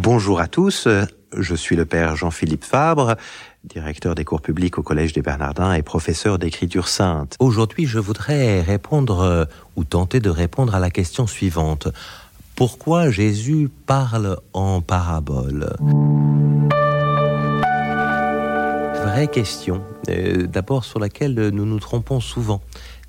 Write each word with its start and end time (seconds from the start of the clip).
Bonjour 0.00 0.38
à 0.38 0.46
tous, 0.46 0.86
je 1.36 1.54
suis 1.56 1.74
le 1.74 1.84
père 1.84 2.14
Jean-Philippe 2.14 2.62
Fabre, 2.62 3.16
directeur 3.64 4.14
des 4.14 4.24
cours 4.24 4.40
publics 4.40 4.78
au 4.78 4.82
Collège 4.84 5.12
des 5.12 5.22
Bernardins 5.22 5.72
et 5.72 5.82
professeur 5.82 6.38
d'écriture 6.38 6.86
sainte. 6.86 7.34
Aujourd'hui, 7.40 7.86
je 7.86 7.98
voudrais 7.98 8.60
répondre 8.60 9.18
euh, 9.18 9.44
ou 9.74 9.82
tenter 9.82 10.20
de 10.20 10.30
répondre 10.30 10.76
à 10.76 10.78
la 10.78 10.90
question 10.90 11.26
suivante. 11.26 11.88
Pourquoi 12.54 13.10
Jésus 13.10 13.70
parle 13.86 14.38
en 14.52 14.82
parabole? 14.82 15.74
Vraie 19.02 19.26
question, 19.26 19.82
euh, 20.10 20.46
d'abord 20.46 20.84
sur 20.84 21.00
laquelle 21.00 21.34
nous 21.48 21.66
nous 21.66 21.80
trompons 21.80 22.20
souvent. 22.20 22.60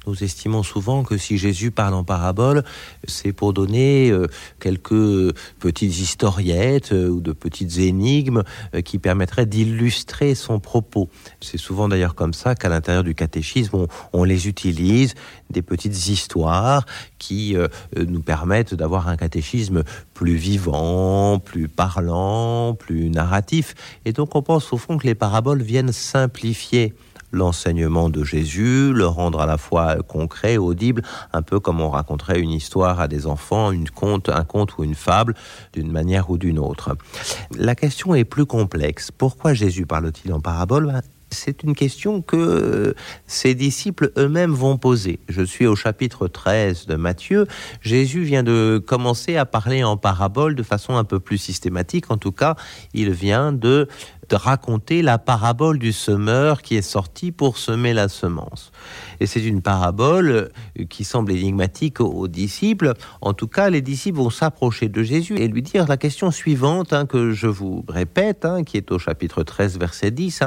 Nous 0.10 0.24
estimons 0.24 0.64
souvent 0.64 1.04
que 1.04 1.18
si 1.18 1.38
Jésus 1.38 1.70
parle 1.70 1.94
en 1.94 2.04
parabole, 2.04 2.64
c'est 3.08 3.32
pour 3.32 3.54
donner 3.54 4.10
euh, 4.10 4.26
quelques 4.60 5.36
petites 5.60 6.00
historiettes 6.00 6.94
euh, 6.94 7.10
ou 7.10 7.22
de 7.22 7.32
petites 7.32 7.78
énigmes 7.78 8.42
euh, 8.74 8.82
qui 8.82 8.98
permettraient 8.98 9.46
d'illustrer 9.46 10.34
son 10.34 10.60
propos. 10.60 11.10
C'est 11.42 11.60
souvent 11.60 11.88
d'ailleurs 11.88 12.16
comme 12.16 12.34
ça 12.34 12.56
qu'à 12.56 12.70
l'intérieur 12.70 13.04
du 13.04 13.14
catéchisme, 13.14 13.86
on, 14.12 14.24
les 14.24 14.48
utilise, 14.48 15.14
des 15.52 15.62
petites 15.62 16.08
histoires 16.08 16.88
qui 17.20 17.56
nous 17.96 18.22
permettent 18.22 18.74
d'avoir 18.74 19.08
un 19.08 19.18
catéchisme 19.18 19.84
plus 20.14 20.36
vivant, 20.36 21.40
plus 21.40 21.68
parlant, 21.68 22.74
plus 22.74 23.10
narratif. 23.12 23.76
Et 24.06 24.14
donc 24.14 24.36
on 24.36 24.42
pense 24.42 24.74
au 24.74 24.78
fond 24.78 24.98
que 24.98 25.06
les 25.06 25.16
paraboles 25.16 25.62
viennent 25.62 25.92
simplifier 25.92 26.96
l'enseignement 27.32 28.10
de 28.10 28.24
Jésus, 28.24 28.92
le 28.92 29.06
rendre 29.06 29.40
à 29.40 29.46
la 29.46 29.60
fois 29.60 29.98
concret, 30.02 30.58
audible, 30.58 31.04
un 31.32 31.44
peu 31.44 31.60
comme 31.60 31.80
on 31.80 31.92
raconterait 31.92 32.40
une 32.40 32.50
histoire 32.50 33.00
à 33.00 33.08
des 33.08 33.28
enfants, 33.28 33.72
une 33.72 33.90
conte, 33.90 34.30
un 34.30 34.44
conte 34.44 34.80
ou 34.80 34.84
une 34.84 34.96
fable, 34.96 35.36
d'une 35.74 35.92
manière 35.92 36.32
ou 36.32 36.40
d'une 36.40 36.58
autre. 36.58 36.98
La 37.56 37.76
question 37.76 38.16
est 38.16 38.24
plus 38.24 38.48
complexe. 38.48 39.12
Pourquoi 39.12 39.54
Jésus 39.54 39.86
parle-t-il 39.86 40.34
en 40.34 40.40
parabole? 40.40 40.88
Ben, 40.88 41.02
c'est 41.32 41.64
une 41.64 41.76
question 41.76 42.22
que 42.22 42.96
ses 43.28 43.56
disciples 43.56 44.12
eux-mêmes 44.18 44.54
vont 44.54 44.78
poser. 44.78 45.20
Je 45.28 45.42
suis 45.42 45.68
au 45.68 45.76
chapitre 45.76 46.28
13 46.28 46.88
de 46.88 46.96
Matthieu. 46.96 47.46
Jésus 47.82 48.24
vient 48.24 48.44
de 48.44 48.82
commencer 48.86 49.38
à 49.38 49.46
parler 49.46 49.84
en 49.84 49.98
parabole 49.98 50.56
de 50.56 50.64
façon 50.64 50.96
un 50.96 51.04
peu 51.04 51.20
plus 51.20 51.38
systématique. 51.38 52.12
En 52.12 52.18
tout 52.18 52.32
cas, 52.32 52.56
il 52.94 53.12
vient 53.12 53.52
de, 53.52 53.88
raconter 54.32 55.02
la 55.02 55.18
parabole 55.18 55.80
du 55.80 55.92
semeur 55.92 56.62
qui 56.62 56.76
est 56.76 56.84
sorti 56.84 57.32
pour 57.32 57.58
semer 57.58 57.96
la 57.96 58.08
semence. 58.08 58.72
Et 59.20 59.26
c'est 59.26 59.44
une 59.44 59.64
parabole 59.64 60.52
qui 60.88 61.04
semble 61.04 61.32
énigmatique 61.32 62.00
aux, 62.00 62.28
disciples. 62.28 62.94
En 63.22 63.34
tout 63.34 63.48
cas, 63.48 63.72
les 63.72 63.82
disciples 63.82 64.20
vont 64.20 64.30
s'approcher 64.30 64.88
de 64.88 65.02
Jésus 65.02 65.38
et 65.38 65.48
lui 65.48 65.64
dire 65.64 65.88
la 65.88 65.98
question 65.98 66.30
suivante 66.30 66.94
hein, 66.94 67.08
que 67.08 67.32
je 67.32 67.48
vous 67.48 67.84
répète, 67.88 68.46
hein, 68.46 68.64
qui 68.64 68.78
est 68.78 68.92
au 68.92 69.00
chapitre 69.00 69.42
13, 69.42 69.80
verset 69.80 70.12
10 70.12 70.44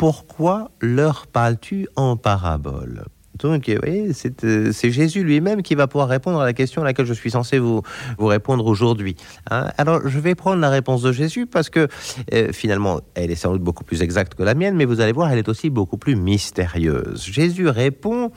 pourquoi 0.00 0.70
leur 0.80 1.26
parles-tu 1.26 1.86
en 1.94 2.16
parabole? 2.16 3.04
Donc, 3.38 3.68
voyez, 3.68 4.12
euh, 4.44 4.70
c'est 4.72 4.90
Jésus 4.90 5.22
lui-même 5.22 5.60
qui 5.60 5.74
va 5.74 5.88
pouvoir 5.88 6.08
répondre 6.08 6.40
à 6.40 6.46
la 6.46 6.54
question 6.54 6.80
à 6.80 6.86
laquelle 6.86 7.04
je 7.04 7.12
suis 7.12 7.30
censé 7.30 7.58
vous, 7.58 7.82
répondre 8.18 8.64
aujourd'hui. 8.64 9.14
Hein. 9.50 9.66
Alors, 9.76 10.08
je 10.08 10.18
vais 10.18 10.34
prendre 10.34 10.58
la 10.62 10.70
réponse 10.70 11.02
de 11.02 11.12
Jésus 11.12 11.44
parce 11.44 11.68
que 11.68 11.86
euh, 12.32 12.50
finalement, 12.50 13.02
elle 13.14 13.30
est 13.30 13.34
sans 13.34 13.52
doute 13.52 13.60
beaucoup 13.60 13.84
plus 13.84 14.00
exacte 14.00 14.36
que 14.36 14.42
la 14.42 14.54
mienne, 14.54 14.74
mais 14.74 14.86
vous 14.86 15.02
allez 15.02 15.12
voir, 15.12 15.30
elle 15.30 15.38
est 15.38 15.50
aussi 15.50 15.68
beaucoup 15.68 15.98
plus 15.98 16.16
mystérieuse. 16.16 17.22
Jésus 17.22 17.68
répond 17.68 18.32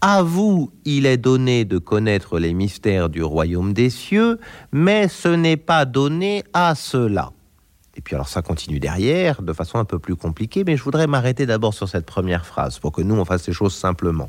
à 0.00 0.22
vous, 0.22 0.70
il 0.84 1.06
est 1.06 1.16
donné 1.16 1.64
de 1.64 1.78
connaître 1.78 2.38
les 2.38 2.54
mystères 2.54 3.08
du 3.08 3.24
royaume 3.24 3.72
des 3.72 3.90
cieux, 3.90 4.38
mais 4.70 5.08
ce 5.08 5.30
n'est 5.30 5.56
pas 5.56 5.84
donné 5.84 6.44
à 6.52 6.76
cela. 6.76 7.32
Et 7.96 8.00
puis 8.00 8.14
alors 8.14 8.28
ça 8.28 8.42
continue 8.42 8.80
derrière 8.80 9.42
de 9.42 9.52
façon 9.52 9.78
un 9.78 9.84
peu 9.84 9.98
plus 9.98 10.16
compliquée, 10.16 10.64
mais 10.64 10.76
je 10.76 10.82
voudrais 10.82 11.06
m'arrêter 11.06 11.46
d'abord 11.46 11.74
sur 11.74 11.88
cette 11.88 12.06
première 12.06 12.46
phrase 12.46 12.78
pour 12.78 12.92
que 12.92 13.02
nous 13.02 13.14
on 13.14 13.24
fasse 13.24 13.46
les 13.46 13.52
choses 13.52 13.74
simplement. 13.74 14.28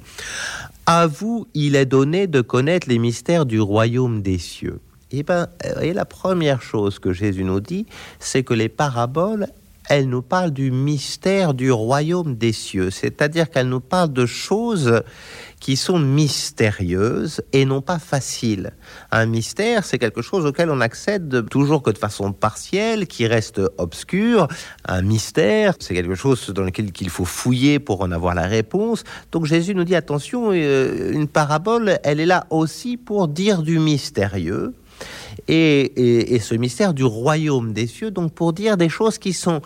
À 0.85 1.07
vous, 1.07 1.47
il 1.53 1.75
est 1.75 1.85
donné 1.85 2.28
de 2.28 2.41
connaître 2.41 2.90
les 2.90 3.00
mystères 3.00 3.46
du 3.46 3.62
royaume 3.62 4.22
des 4.22 4.38
cieux. 4.38 4.79
Et 5.12 5.19
eh 5.19 5.23
ben, 5.23 5.47
et 5.79 5.94
la 5.94 6.06
première 6.06 6.63
chose 6.63 6.97
que 6.97 7.13
Jésus 7.13 7.44
nous 7.44 7.59
dit, 7.59 7.85
c'est 8.19 8.44
que 8.44 8.56
les 8.56 8.68
paraboles, 8.68 9.47
elles 9.90 10.08
nous 10.08 10.22
parlent 10.22 10.52
du 10.52 10.72
mystère 10.72 11.54
du 11.54 11.72
royaume 11.72 12.36
des 12.36 12.54
cieux, 12.54 12.90
c'est-à-dire 12.90 13.50
qu'elles 13.50 13.70
nous 13.70 13.80
parlent 13.80 14.14
de 14.14 14.26
choses 14.26 15.02
qui 15.60 15.78
sont 15.78 15.98
mystérieuses 15.98 17.42
et 17.54 17.64
non 17.64 17.82
pas 17.82 17.98
faciles. 17.98 18.74
Un 19.12 19.26
mystère, 19.26 19.86
c'est 19.86 19.98
quelque 19.98 20.22
chose 20.22 20.46
auquel 20.46 20.70
on 20.70 20.82
accède 20.82 21.48
toujours 21.50 21.82
que 21.82 21.92
de 21.92 21.98
façon 21.98 22.34
partielle, 22.34 23.08
qui 23.08 23.28
reste 23.28 23.62
obscur. 23.78 24.50
Un 24.86 25.02
mystère, 25.02 25.76
c'est 25.80 25.94
quelque 25.94 26.16
chose 26.16 26.50
dans 26.50 26.64
lequel 26.64 26.92
il 27.00 27.10
faut 27.10 27.24
fouiller 27.24 27.80
pour 27.80 28.02
en 28.02 28.12
avoir 28.12 28.36
la 28.36 28.48
réponse. 28.48 29.06
Donc 29.32 29.46
Jésus 29.46 29.74
nous 29.74 29.86
dit 29.86 29.96
attention, 29.96 30.52
euh, 30.52 31.14
une 31.14 31.30
parabole, 31.30 31.98
elle 32.04 32.20
est 32.20 32.26
là 32.26 32.46
aussi 32.50 32.98
pour 32.98 33.30
dire 33.30 33.62
du 33.62 33.80
mystérieux. 33.80 34.74
Et, 35.48 36.40
ce 36.40 36.56
mystère 36.56 36.94
du 36.94 37.04
royaume 37.04 37.74
des 37.74 37.88
cieux, 37.88 38.12
donc 38.12 38.34
pour 38.34 38.54
dire 38.54 38.78
des 38.78 38.90
choses 38.90 39.18
qui 39.18 39.34
sont 39.34 39.62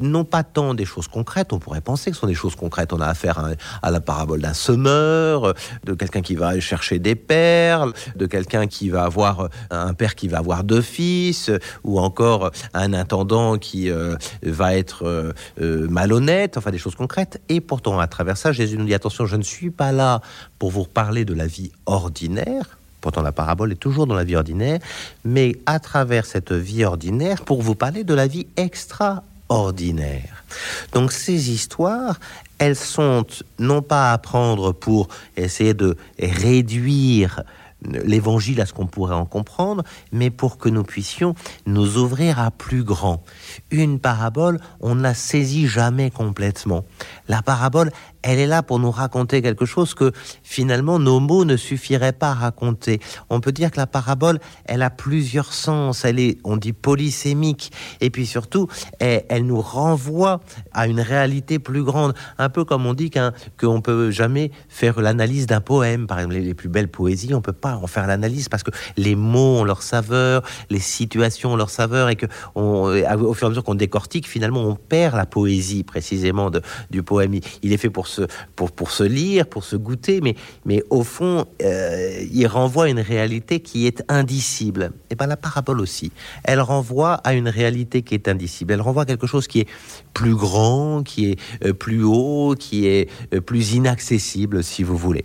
non 0.00 0.24
pas 0.24 0.44
tant 0.44 0.74
des 0.74 0.84
choses 0.84 1.08
concrètes, 1.08 1.52
on 1.52 1.58
pourrait 1.58 1.80
penser 1.80 2.10
que 2.10 2.16
ce 2.16 2.20
sont 2.20 2.26
des 2.26 2.34
choses 2.34 2.54
concrètes. 2.54 2.92
On 2.92 3.00
a 3.00 3.06
affaire 3.06 3.54
à, 3.82 3.90
la 3.90 4.00
parabole 4.00 4.40
d'un 4.40 4.54
semeur, 4.54 5.54
de 5.84 5.94
quelqu'un 5.94 6.22
qui 6.22 6.34
va 6.34 6.58
chercher 6.60 6.98
des 6.98 7.14
perles, 7.14 7.92
de 8.16 8.26
quelqu'un 8.26 8.66
qui 8.66 8.90
va 8.90 9.04
avoir 9.04 9.48
un 9.70 9.94
père 9.94 10.14
qui 10.14 10.28
va 10.28 10.38
avoir 10.38 10.64
deux 10.64 10.82
fils, 10.82 11.50
ou 11.84 11.98
encore 11.98 12.50
un 12.74 12.92
intendant 12.92 13.58
qui 13.58 13.90
euh, 13.90 14.16
va 14.42 14.76
être 14.76 15.04
euh, 15.04 15.32
euh, 15.60 15.88
malhonnête, 15.88 16.56
enfin 16.56 16.70
des 16.70 16.78
choses 16.78 16.94
concrètes. 16.94 17.40
Et 17.48 17.60
pourtant, 17.60 17.98
à 17.98 18.06
travers 18.06 18.36
ça, 18.36 18.52
Jésus 18.52 18.76
nous 18.78 18.86
dit 18.86 18.94
attention, 18.94 19.26
je 19.26 19.36
ne 19.36 19.42
suis 19.42 19.70
pas 19.70 19.92
là 19.92 20.20
pour 20.58 20.70
vous 20.70 20.84
parler 20.84 21.24
de 21.24 21.34
la 21.34 21.46
vie 21.46 21.72
ordinaire. 21.86 22.77
Pourtant, 23.00 23.22
la 23.22 23.32
parabole 23.32 23.72
est 23.72 23.76
toujours 23.76 24.06
dans 24.06 24.14
la 24.14 24.24
vie 24.24 24.36
ordinaire, 24.36 24.80
mais 25.24 25.56
à 25.66 25.78
travers 25.78 26.26
cette 26.26 26.52
vie 26.52 26.84
ordinaire, 26.84 27.42
pour 27.42 27.62
vous 27.62 27.74
parler 27.74 28.04
de 28.04 28.14
la 28.14 28.26
vie 28.26 28.46
extra 28.56 29.22
ordinaire. 29.48 30.44
Donc 30.92 31.12
ces 31.12 31.50
histoires, 31.50 32.18
elles 32.58 32.76
sont 32.76 33.24
non 33.58 33.82
pas 33.82 34.12
à 34.12 34.18
prendre 34.18 34.72
pour 34.72 35.08
essayer 35.36 35.74
de 35.74 35.96
réduire 36.18 37.42
l'évangile 37.82 38.60
à 38.60 38.66
ce 38.66 38.72
qu'on 38.72 38.86
pourrait 38.86 39.14
en 39.14 39.24
comprendre, 39.24 39.84
mais 40.12 40.30
pour 40.30 40.58
que 40.58 40.68
nous 40.68 40.82
puissions 40.82 41.34
nous 41.66 41.96
ouvrir 41.96 42.40
à 42.40 42.50
plus 42.50 42.82
grand. 42.82 43.22
Une 43.70 44.00
parabole, 44.00 44.58
on 44.80 44.96
ne 44.96 45.02
la 45.02 45.14
saisit 45.14 45.68
jamais 45.68 46.10
complètement. 46.10 46.84
La 47.28 47.40
parabole, 47.40 47.92
elle 48.28 48.40
est 48.40 48.46
là 48.46 48.62
pour 48.62 48.78
nous 48.78 48.90
raconter 48.90 49.40
quelque 49.40 49.64
chose 49.64 49.94
que 49.94 50.12
finalement 50.42 50.98
nos 50.98 51.18
mots 51.18 51.46
ne 51.46 51.56
suffiraient 51.56 52.12
pas 52.12 52.32
à 52.32 52.34
raconter. 52.34 53.00
On 53.30 53.40
peut 53.40 53.52
dire 53.52 53.70
que 53.70 53.78
la 53.78 53.86
parabole, 53.86 54.38
elle 54.66 54.82
a 54.82 54.90
plusieurs 54.90 55.54
sens. 55.54 56.04
Elle 56.04 56.20
est, 56.20 56.36
on 56.44 56.58
dit 56.58 56.74
polysémique, 56.74 57.72
et 58.02 58.10
puis 58.10 58.26
surtout, 58.26 58.68
elle, 58.98 59.46
nous 59.46 59.62
renvoie 59.62 60.40
à 60.74 60.88
une 60.88 61.00
réalité 61.00 61.58
plus 61.58 61.82
grande. 61.82 62.12
Un 62.36 62.50
peu 62.50 62.66
comme 62.66 62.84
on 62.84 62.92
dit 62.92 63.10
qu'on 63.58 63.80
peut 63.80 64.10
jamais 64.10 64.50
faire 64.68 65.00
l'analyse 65.00 65.46
d'un 65.46 65.62
poème. 65.62 66.06
Par 66.06 66.18
exemple, 66.18 66.34
les, 66.34 66.52
plus 66.52 66.68
belles 66.68 66.90
poésies, 66.90 67.32
on 67.32 67.40
peut 67.40 67.52
pas 67.52 67.76
en 67.76 67.86
faire 67.86 68.06
l'analyse 68.06 68.50
parce 68.50 68.62
que 68.62 68.72
les 68.98 69.14
mots 69.14 69.60
ont 69.60 69.64
leur 69.64 69.82
saveur, 69.82 70.42
les 70.68 70.80
situations 70.80 71.54
ont 71.54 71.56
leur 71.56 71.70
saveur, 71.70 72.10
et 72.10 72.16
que 72.16 72.26
on, 72.54 72.90
au 72.90 73.32
fur 73.32 73.44
et 73.44 73.46
à 73.46 73.48
mesure 73.48 73.64
qu'on 73.64 73.74
décortique, 73.74 74.28
finalement, 74.28 74.64
on 74.64 74.74
perd 74.74 75.16
la 75.16 75.24
poésie 75.24 75.82
précisément 75.82 76.50
de, 76.50 76.60
du 76.90 77.02
poème. 77.02 77.32
Il 77.62 77.72
est 77.72 77.78
fait 77.78 77.88
pour 77.88 78.06
se, 78.06 78.17
pour, 78.56 78.72
pour 78.72 78.90
se 78.90 79.04
lire, 79.04 79.46
pour 79.46 79.64
se 79.64 79.76
goûter, 79.76 80.20
mais, 80.20 80.34
mais 80.64 80.82
au 80.90 81.02
fond, 81.02 81.46
euh, 81.62 82.24
il 82.32 82.46
renvoie 82.46 82.84
à 82.84 82.88
une 82.88 83.00
réalité 83.00 83.60
qui 83.60 83.86
est 83.86 84.02
indicible. 84.08 84.92
Et 85.10 85.14
bien 85.14 85.26
la 85.26 85.36
parabole 85.36 85.80
aussi, 85.80 86.12
elle 86.44 86.60
renvoie 86.60 87.14
à 87.14 87.34
une 87.34 87.48
réalité 87.48 88.02
qui 88.02 88.14
est 88.14 88.28
indicible. 88.28 88.72
Elle 88.74 88.80
renvoie 88.80 89.02
à 89.02 89.06
quelque 89.06 89.26
chose 89.26 89.46
qui 89.46 89.60
est 89.60 89.68
plus 90.14 90.34
grand, 90.34 91.02
qui 91.02 91.30
est 91.30 91.40
euh, 91.64 91.72
plus 91.72 92.02
haut, 92.02 92.54
qui 92.58 92.86
est 92.86 93.08
euh, 93.34 93.40
plus 93.40 93.72
inaccessible, 93.72 94.62
si 94.62 94.82
vous 94.82 94.96
voulez. 94.96 95.24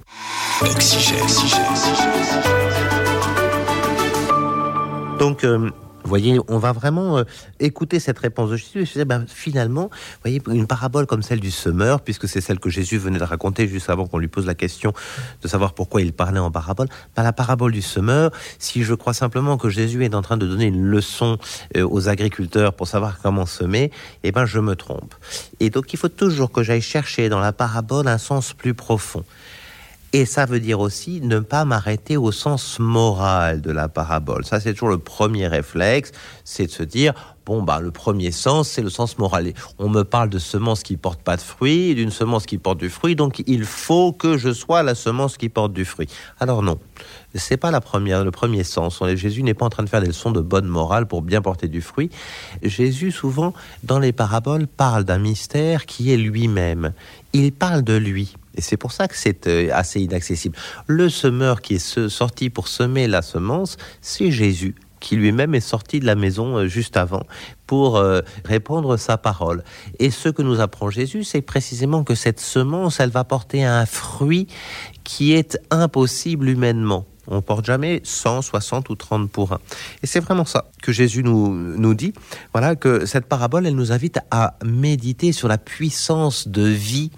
Donc, 5.20 5.46
vous 6.04 6.10
voyez, 6.10 6.38
on 6.48 6.58
va 6.58 6.72
vraiment 6.72 7.18
euh, 7.18 7.24
écouter 7.60 8.00
cette 8.00 8.20
réponse 8.20 8.50
de 8.50 8.58
Jésus 8.58 8.82
et 8.82 8.86
se 8.86 8.94
dire, 8.94 9.06
ben, 9.06 9.26
finalement, 9.28 9.90
voyez, 10.22 10.42
une 10.50 10.68
parabole 10.68 11.06
comme 11.06 11.24
celle 11.24 11.40
du 11.40 11.52
semeur, 11.52 12.02
puisque 12.02 12.28
c'est 12.28 12.42
celle 12.42 12.60
que 12.60 12.70
Jésus 12.70 12.98
venait 12.98 13.20
de 13.20 13.24
raconter 13.24 13.68
juste 13.68 13.90
avant 13.90 14.06
qu'on 14.06 14.18
lui 14.18 14.28
pose 14.28 14.46
la 14.46 14.56
question 14.56 14.94
de 15.42 15.48
savoir 15.48 15.74
pourquoi 15.74 16.02
il 16.02 16.14
parlait 16.14 16.40
en 16.40 16.52
parabole, 16.52 16.88
ben, 17.16 17.24
la 17.24 17.34
parabole 17.34 17.72
du 17.72 17.82
semeur, 17.82 18.32
si 18.60 18.84
je 18.84 18.94
crois 18.94 19.14
simplement 19.14 19.58
que 19.58 19.70
Jésus 19.70 20.04
est 20.04 20.14
en 20.16 20.22
train 20.22 20.38
de 20.38 20.46
donner 20.46 20.66
une 20.66 20.84
leçon 20.84 21.38
euh, 21.78 21.88
aux 21.88 22.10
agriculteurs 22.10 22.74
pour 22.74 22.88
savoir 22.88 23.20
comment 23.22 23.46
semer, 23.46 23.92
eh 24.24 24.32
ben, 24.32 24.46
je 24.46 24.60
me 24.60 24.76
trompe. 24.76 25.16
Et 25.60 25.70
donc, 25.70 25.94
il 25.94 25.98
faut 25.98 26.10
toujours 26.10 26.52
que 26.52 26.64
j'aille 26.64 26.82
chercher 26.82 27.30
dans 27.30 27.40
la 27.40 27.54
parabole 27.54 28.08
un 28.08 28.18
sens 28.18 28.54
plus 28.54 28.74
profond. 28.74 29.24
Et 30.16 30.26
ça 30.26 30.46
veut 30.46 30.60
dire 30.60 30.80
aussi 30.80 31.22
ne 31.22 31.40
pas 31.40 31.66
m'arrêter 31.66 32.18
au 32.18 32.32
sens 32.32 32.78
moral 32.78 33.62
de 33.62 33.72
la 33.72 33.90
parabole. 33.90 34.46
Ça, 34.46 34.60
c'est 34.60 34.74
toujours 34.74 34.90
le 34.90 35.00
premier 35.00 35.48
réflexe, 35.48 36.12
c'est 36.44 36.68
de 36.68 36.72
se 36.72 36.84
dire, 36.84 37.14
Bon, 37.46 37.62
bah, 37.62 37.82
le 37.82 37.92
premier 37.92 38.32
sens, 38.32 38.70
c'est 38.70 38.82
le 38.82 38.90
sens 38.90 39.18
moral. 39.18 39.52
On 39.78 39.90
me 39.90 40.04
parle 40.04 40.30
de 40.30 40.40
semences 40.40 40.82
qui 40.82 40.96
portent 40.96 41.22
pas 41.22 41.36
de 41.36 41.42
fruits, 41.42 41.94
d'une 41.94 42.10
semence 42.10 42.46
qui 42.46 42.58
porte 42.58 42.78
du 42.78 42.90
fruit, 42.90 43.18
donc 43.18 43.44
il 43.48 43.66
faut 43.66 44.14
que 44.14 44.38
je 44.38 44.54
sois 44.54 44.82
la 44.82 44.96
semence 44.96 45.36
qui 45.36 45.50
porte 45.50 45.74
du 45.74 45.84
fruit. 45.84 46.08
Alors 46.40 46.64
non, 46.64 46.80
c'est 47.36 47.58
pas 47.58 47.70
la 47.70 47.82
première, 47.82 48.24
le 48.24 48.32
premier 48.32 48.64
sens. 48.64 49.04
Jésus 49.16 49.44
n'est 49.44 49.54
pas 49.54 49.66
en 49.66 49.70
train 49.70 49.84
de 49.84 49.90
faire 49.90 50.00
des 50.00 50.08
leçons 50.08 50.32
de 50.32 50.40
bonne 50.40 50.68
morale 50.68 51.06
pour 51.06 51.22
bien 51.22 51.42
porter 51.42 51.68
du 51.68 51.82
fruit. 51.82 52.10
Jésus, 52.62 53.12
souvent, 53.12 53.54
dans 53.84 54.00
les 54.00 54.14
paraboles, 54.14 54.68
parle 54.68 55.04
d'un 55.04 55.20
mystère 55.20 55.86
qui 55.86 56.14
est 56.14 56.18
lui-même. 56.18 56.94
Il 57.34 57.52
parle 57.52 57.82
de 57.82 57.98
lui. 57.98 58.36
Et 58.56 58.62
c'est 58.62 58.78
pour 58.78 58.92
ça 58.92 59.08
que 59.08 59.16
c'est 59.16 59.48
euh, 59.48 59.70
assez 59.74 60.02
inaccessible. 60.02 60.58
Le 60.88 61.10
semeur 61.10 61.62
qui 61.62 61.76
est 61.76 62.10
sorti 62.10 62.50
pour 62.50 62.68
semer 62.68 63.08
la 63.08 63.22
semence, 63.22 63.78
c'est 64.02 64.32
Jésus 64.32 64.76
qui 65.04 65.18
lui-même 65.18 65.54
est 65.54 65.60
sorti 65.60 66.00
de 66.00 66.06
la 66.06 66.16
maison 66.16 66.58
euh, 66.58 66.68
juste 66.68 66.96
avant 66.96 67.24
pour 67.68 67.98
euh, 67.98 68.22
répondre 68.46 68.96
sa 68.96 69.18
parole. 69.18 69.64
Et 70.00 70.10
ce 70.10 70.30
que 70.30 70.42
nous 70.42 70.62
apprend 70.62 70.90
Jésus, 70.90 71.26
c'est 71.26 71.42
précisément 71.42 72.06
que 72.06 72.16
cette 72.16 72.40
semence, 72.40 73.02
elle 73.02 73.10
va 73.10 73.26
porter 73.26 73.66
un 73.66 73.86
fruit 73.86 74.48
qui 75.04 75.34
est 75.34 75.60
impossible 75.72 76.48
humainement. 76.48 77.06
On 77.28 77.42
porte 77.42 77.66
jamais 77.66 78.02
100, 78.04 78.42
60 78.42 78.90
ou 78.90 78.96
30 78.96 79.30
pour 79.30 79.54
1. 79.54 79.60
Et 80.04 80.08
c'est 80.08 80.20
vraiment 80.20 80.46
ça 80.46 80.66
que 80.82 80.92
Jésus 80.92 81.24
nous, 81.24 81.54
nous 81.54 81.94
dit. 81.94 82.14
Voilà, 82.52 82.76
que 82.76 83.06
cette 83.06 83.26
parabole, 83.28 83.66
elle 83.66 83.76
nous 83.76 83.92
invite 83.94 84.20
à 84.30 84.58
méditer 84.66 85.32
sur 85.32 85.48
la 85.48 85.58
puissance 85.58 86.48
de 86.48 86.64
vie 86.64 87.12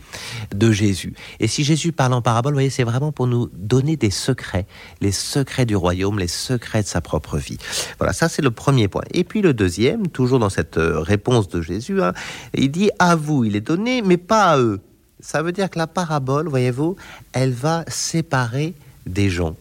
de 0.53 0.71
Jésus. 0.71 1.15
Et 1.39 1.47
si 1.47 1.63
Jésus 1.63 1.91
parle 1.91 2.13
en 2.13 2.21
parabole, 2.21 2.53
vous 2.53 2.57
voyez, 2.57 2.69
c'est 2.69 2.83
vraiment 2.83 3.11
pour 3.11 3.25
nous 3.25 3.49
donner 3.53 3.97
des 3.97 4.11
secrets, 4.11 4.67
les 5.01 5.11
secrets 5.11 5.65
du 5.65 5.75
royaume, 5.75 6.19
les 6.19 6.27
secrets 6.27 6.83
de 6.83 6.87
sa 6.87 7.01
propre 7.01 7.37
vie. 7.37 7.57
Voilà, 7.97 8.13
ça 8.13 8.29
c'est 8.29 8.43
le 8.43 8.51
premier 8.51 8.87
point. 8.87 9.03
Et 9.11 9.23
puis 9.23 9.41
le 9.41 9.53
deuxième, 9.53 10.07
toujours 10.07 10.39
dans 10.39 10.49
cette 10.49 10.77
euh, 10.77 10.99
réponse 10.99 11.49
de 11.49 11.61
Jésus, 11.61 12.01
hein, 12.01 12.13
il 12.53 12.69
dit 12.69 12.91
à 12.99 13.15
vous, 13.15 13.43
il 13.43 13.55
est 13.55 13.61
donné, 13.61 14.01
mais 14.03 14.17
pas 14.17 14.51
à 14.51 14.59
eux. 14.59 14.81
Ça 15.19 15.41
veut 15.41 15.51
dire 15.51 15.71
que 15.71 15.79
la 15.79 15.87
parabole, 15.87 16.47
voyez-vous, 16.47 16.95
elle 17.33 17.53
va 17.53 17.83
séparer 17.87 18.75
des 19.07 19.29
gens 19.29 19.55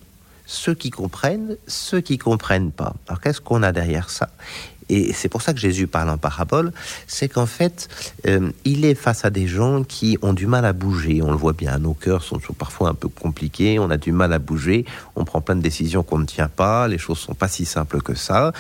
ceux 0.47 0.75
qui 0.75 0.91
comprennent, 0.91 1.57
ceux 1.67 2.01
qui 2.01 2.19
comprennent 2.19 2.73
pas. 2.73 2.95
Alors 3.09 3.21
qu'est-ce 3.21 3.41
qu'on 3.41 3.63
a 3.63 3.73
derrière 3.73 4.11
ça? 4.11 4.31
Et 4.89 5.13
c'est 5.13 5.29
pour 5.29 5.43
ça 5.43 5.55
que 5.55 5.61
Jésus 5.61 5.87
parle 5.87 6.11
en 6.11 6.19
parabole, 6.19 6.73
c'est 7.07 7.29
qu'en 7.29 7.47
fait, 7.47 7.89
euh, 8.27 8.51
il 8.65 8.85
est 8.85 8.95
face 8.95 9.25
à 9.25 9.31
des 9.31 9.47
gens 9.47 9.83
qui 9.83 10.19
ont 10.23 10.35
du 10.35 10.47
mal 10.47 10.65
à 10.65 10.73
bouger. 10.73 11.23
On 11.23 11.31
le 11.31 11.37
voit 11.37 11.55
bien, 11.55 11.79
nos 11.79 11.95
cœurs 11.95 12.23
sont 12.23 12.39
parfois 12.59 12.91
un 12.91 12.95
peu 12.95 13.09
compliqués, 13.09 13.79
on 13.79 13.91
a 13.91 13.97
du 13.97 14.13
mal 14.13 14.33
à 14.33 14.39
bouger, 14.39 14.85
on 15.17 15.25
prend 15.25 15.41
plein 15.41 15.57
de 15.57 15.63
décisions 15.63 16.03
qu'on 16.03 16.19
ne 16.19 16.27
tient 16.27 16.49
pas, 16.49 16.87
les 16.89 16.99
choses 16.99 17.19
sont 17.19 17.35
pas 17.35 17.49
si 17.49 17.65
simples 17.65 18.03
que 18.03 18.15
ça. 18.15 18.53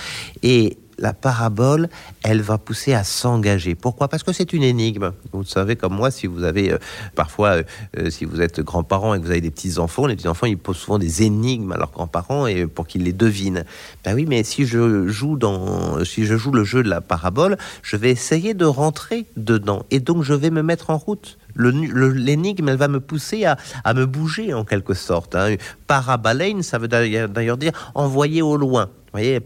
Et 0.42 0.78
la 0.98 1.12
parabole, 1.12 1.88
elle 2.22 2.42
va 2.42 2.58
pousser 2.58 2.94
à 2.94 3.04
s'engager. 3.04 3.74
Pourquoi? 3.74 4.08
Parce 4.08 4.22
que 4.22 4.32
c'est 4.32 4.52
une 4.52 4.62
énigme. 4.62 5.12
Vous 5.32 5.44
savez, 5.44 5.76
comme 5.76 5.94
moi, 5.94 6.10
si 6.10 6.26
vous 6.26 6.44
avez 6.44 6.72
euh, 6.72 6.78
parfois, 7.14 7.48
euh, 7.50 7.62
euh, 7.98 8.10
si 8.10 8.24
vous 8.24 8.40
êtes 8.40 8.60
grand-parent 8.60 9.14
et 9.14 9.20
que 9.20 9.24
vous 9.24 9.30
avez 9.30 9.40
des 9.40 9.50
petits-enfants, 9.50 10.06
les 10.06 10.16
petits-enfants, 10.16 10.46
ils 10.46 10.58
posent 10.58 10.76
souvent 10.76 10.98
des 10.98 11.22
énigmes 11.22 11.72
à 11.72 11.76
leurs 11.76 11.90
grands-parents 11.90 12.46
et 12.46 12.66
pour 12.66 12.86
qu'ils 12.86 13.04
les 13.04 13.12
devinent. 13.12 13.64
Ben 14.04 14.14
oui, 14.14 14.26
mais 14.28 14.42
si 14.44 14.66
je 14.66 15.08
joue 15.08 15.36
dans, 15.36 16.04
si 16.04 16.24
je 16.24 16.36
joue 16.36 16.52
le 16.52 16.64
jeu 16.64 16.82
de 16.82 16.88
la 16.88 17.00
parabole, 17.00 17.56
je 17.82 17.96
vais 17.96 18.10
essayer 18.10 18.54
de 18.54 18.64
rentrer 18.64 19.26
dedans 19.36 19.84
et 19.90 20.00
donc 20.00 20.22
je 20.22 20.34
vais 20.34 20.50
me 20.50 20.62
mettre 20.62 20.90
en 20.90 20.98
route. 20.98 21.38
L'énigme, 21.56 22.68
elle 22.68 22.76
va 22.76 22.88
me 22.88 23.00
pousser 23.00 23.44
à, 23.44 23.94
me 23.94 24.06
bouger 24.06 24.54
en 24.54 24.64
quelque 24.64 24.94
sorte. 24.94 25.36
Hein. 25.36 25.56
Ça 26.62 26.78
veut 26.78 26.88
d'ailleurs 26.88 27.56
dire 27.56 27.92
envoyer 27.94 28.42
au 28.42 28.56
loin. 28.56 28.90
Voyez, 29.14 29.38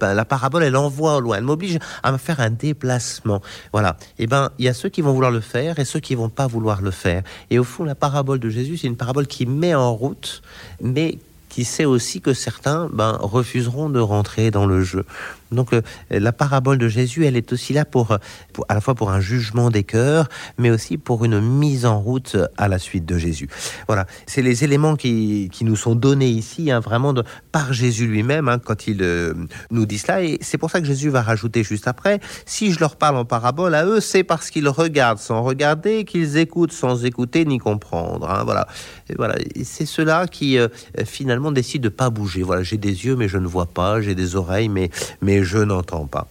la 0.00 0.24
parabole, 0.24 0.62
elle 0.62 0.76
envoie 0.76 1.16
au 1.16 1.20
loin. 1.20 1.36
Elle 1.36 1.44
m'oblige 1.44 1.78
à 2.02 2.12
me 2.12 2.16
faire 2.16 2.40
un 2.40 2.48
déplacement. 2.48 3.42
Voilà. 3.70 3.98
Eh 4.18 4.26
ben, 4.26 4.50
il 4.58 4.64
y 4.64 4.68
a 4.68 4.74
ceux 4.74 4.88
qui 4.88 5.02
vont 5.02 5.12
vouloir 5.12 5.30
le 5.30 5.42
faire 5.42 5.78
et 5.78 5.84
ceux 5.84 6.00
qui 6.00 6.14
vont 6.14 6.30
pas 6.30 6.46
vouloir 6.46 6.80
le 6.80 6.90
faire. 6.90 7.22
Et 7.50 7.58
au 7.58 7.64
fond, 7.64 7.84
la 7.84 7.94
parabole 7.94 8.40
de 8.40 8.48
Jésus, 8.48 8.78
c'est 8.78 8.86
une 8.86 8.96
parabole 8.96 9.26
qui 9.26 9.44
met 9.44 9.74
en 9.74 9.92
route, 9.92 10.40
mais 10.80 11.18
qui 11.50 11.64
sait 11.64 11.84
aussi 11.84 12.22
que 12.22 12.32
certains 12.32 12.88
ben, 12.90 13.18
refuseront 13.20 13.90
de 13.90 14.00
rentrer 14.00 14.50
dans 14.50 14.64
le 14.64 14.82
jeu. 14.82 15.04
Donc 15.52 15.72
euh, 15.72 15.82
la 16.10 16.32
parabole 16.32 16.78
de 16.78 16.88
Jésus, 16.88 17.26
elle 17.26 17.36
est 17.36 17.52
aussi 17.52 17.72
là 17.72 17.84
pour, 17.84 18.12
à 18.68 18.74
la 18.74 18.80
fois 18.80 18.94
pour 18.94 19.10
un 19.10 19.20
jugement 19.20 19.70
des 19.70 19.84
cœurs, 19.84 20.28
mais 20.58 20.70
aussi 20.70 20.98
pour 20.98 21.24
une 21.24 21.40
mise 21.40 21.86
en 21.86 22.00
route 22.00 22.36
à 22.56 22.68
la 22.68 22.78
suite 22.78 23.06
de 23.06 23.18
Jésus. 23.18 23.48
Voilà, 23.86 24.06
c'est 24.26 24.42
les 24.42 24.64
éléments 24.64 24.96
qui, 24.96 25.48
qui, 25.52 25.64
nous 25.64 25.76
sont 25.76 25.94
donnés 25.94 26.28
ici, 26.28 26.70
hein, 26.70 26.80
vraiment 26.80 27.14
par 27.52 27.72
Jésus 27.72 28.06
lui-même, 28.06 28.48
hein, 28.48 28.58
quand 28.58 28.86
il 28.86 29.02
euh, 29.02 29.34
nous 29.70 29.86
dit 29.86 29.98
cela. 29.98 30.22
Et 30.22 30.38
c'est 30.40 30.58
pour 30.58 30.70
ça 30.70 30.80
que 30.80 30.86
Jésus 30.86 31.08
va 31.08 31.22
rajouter 31.22 31.62
juste 31.62 31.88
après, 31.88 32.20
si 32.46 32.72
je 32.72 32.80
leur 32.80 32.96
parle 32.96 33.16
en 33.16 33.24
parabole 33.24 33.74
à 33.74 33.84
eux, 33.84 34.00
c'est 34.00 34.24
parce 34.24 34.50
qu'ils 34.50 34.68
regardent 34.68 35.18
sans 35.18 35.42
regarder, 35.42 36.04
qu'ils 36.04 36.36
écoutent 36.36 36.72
sans 36.72 37.04
écouter 37.04 37.44
ni 37.44 37.58
comprendre. 37.58 38.28
Hein, 38.30 38.42
voilà, 38.44 38.66
voilà, 39.16 39.34
c'est 39.64 39.86
cela 39.86 40.26
qui 40.26 40.58
euh, 40.58 40.68
finalement 41.04 41.52
décide 41.52 41.82
de 41.82 41.88
pas 41.88 42.10
bouger. 42.10 42.42
Voilà, 42.42 42.62
j'ai 42.62 42.78
des 42.78 43.06
yeux 43.06 43.16
mais 43.16 43.28
je 43.28 43.38
ne 43.38 43.46
vois 43.46 43.66
pas, 43.66 44.00
j'ai 44.00 44.14
des 44.14 44.36
oreilles 44.36 44.68
mais 44.68 44.90
mais 45.20 45.41
je 45.42 45.58
n'entends 45.58 46.06
pas. 46.06 46.28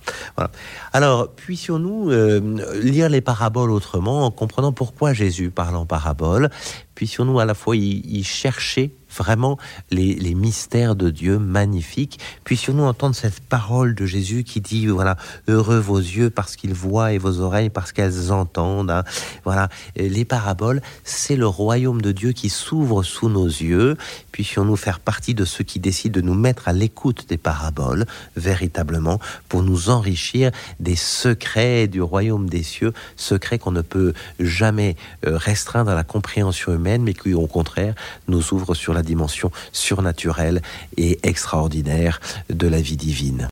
Alors, 0.93 1.29
puissions-nous 1.29 2.11
euh, 2.11 2.79
lire 2.81 3.09
les 3.09 3.21
paraboles 3.21 3.71
autrement 3.71 4.25
en 4.25 4.31
comprenant 4.31 4.71
pourquoi 4.71 5.13
Jésus 5.13 5.51
parle 5.51 5.75
en 5.75 5.85
parabole? 5.85 6.49
Puissions-nous 6.95 7.39
à 7.39 7.45
la 7.45 7.53
fois 7.53 7.75
y 7.75 8.23
chercher 8.23 8.95
vraiment 9.15 9.57
les, 9.89 10.33
mystères 10.33 10.95
de 10.95 11.09
Dieu 11.09 11.39
magnifiques. 11.39 12.19
Puissions-nous 12.43 12.83
entendre 12.83 13.15
cette 13.15 13.41
parole 13.41 13.93
de 13.95 14.05
Jésus 14.05 14.43
qui 14.43 14.61
dit, 14.61 14.87
voilà, 14.87 15.17
heureux 15.47 15.79
vos 15.79 15.99
yeux 15.99 16.29
parce 16.29 16.55
qu'ils 16.55 16.73
voient 16.73 17.13
et 17.13 17.17
vos 17.17 17.39
oreilles 17.39 17.69
parce 17.69 17.91
qu'elles 17.91 18.31
entendent. 18.31 18.91
Hein. 18.91 19.03
Voilà, 19.43 19.69
les 19.95 20.25
paraboles, 20.25 20.81
c'est 21.03 21.35
le 21.35 21.47
royaume 21.47 22.01
de 22.01 22.11
Dieu 22.11 22.31
qui 22.31 22.49
s'ouvre 22.49 23.03
sous 23.03 23.29
nos 23.29 23.45
yeux. 23.47 23.97
Puissions-nous 24.31 24.77
faire 24.77 24.99
partie 24.99 25.33
de 25.33 25.45
ceux 25.45 25.63
qui 25.63 25.79
décident 25.79 26.19
de 26.19 26.25
nous 26.25 26.33
mettre 26.33 26.67
à 26.67 26.73
l'écoute 26.73 27.25
des 27.27 27.37
paraboles, 27.37 28.05
véritablement, 28.35 29.19
pour 29.49 29.63
nous 29.63 29.89
enrichir 29.89 30.51
des 30.79 30.95
secrets 30.95 31.87
du 31.87 32.01
royaume 32.01 32.49
des 32.49 32.63
cieux, 32.63 32.93
secrets 33.15 33.59
qu'on 33.59 33.71
ne 33.71 33.81
peut 33.81 34.13
jamais 34.39 34.95
euh, 35.25 35.37
restreindre 35.37 35.91
à 35.91 35.95
la 35.95 36.03
compréhension 36.03 36.73
humaine, 36.73 37.03
mais 37.03 37.13
qui, 37.13 37.33
au 37.33 37.47
contraire, 37.47 37.93
nous 38.27 38.53
ouvrent 38.53 38.75
sur 38.75 38.93
dimension 39.01 39.51
surnaturelle 39.71 40.61
et 40.97 41.19
extraordinaire 41.23 42.19
de 42.49 42.67
la 42.67 42.81
vie 42.81 42.97
divine. 42.97 43.49